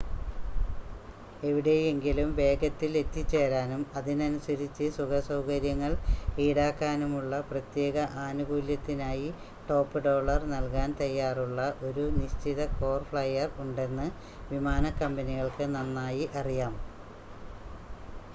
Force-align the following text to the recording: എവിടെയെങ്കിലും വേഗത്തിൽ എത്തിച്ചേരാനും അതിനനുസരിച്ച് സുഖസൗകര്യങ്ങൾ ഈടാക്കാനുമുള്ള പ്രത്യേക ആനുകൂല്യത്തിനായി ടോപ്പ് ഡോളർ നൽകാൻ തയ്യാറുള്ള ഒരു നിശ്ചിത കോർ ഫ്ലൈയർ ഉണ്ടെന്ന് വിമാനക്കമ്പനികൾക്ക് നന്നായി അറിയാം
എവിടെയെങ്കിലും 1.43 2.29
വേഗത്തിൽ 2.37 2.93
എത്തിച്ചേരാനും 3.01 3.81
അതിനനുസരിച്ച് 3.95 4.85
സുഖസൗകര്യങ്ങൾ 4.95 5.91
ഈടാക്കാനുമുള്ള 6.37 7.41
പ്രത്യേക 7.51 7.95
ആനുകൂല്യത്തിനായി 8.23 9.29
ടോപ്പ് 9.69 10.01
ഡോളർ 10.05 10.41
നൽകാൻ 10.53 10.91
തയ്യാറുള്ള 10.99 11.59
ഒരു 11.89 12.05
നിശ്ചിത 12.17 12.65
കോർ 12.79 13.01
ഫ്ലൈയർ 13.09 13.51
ഉണ്ടെന്ന് 13.59 14.07
വിമാനക്കമ്പനികൾക്ക് 14.51 15.67
നന്നായി 15.75 16.25
അറിയാം 16.41 16.75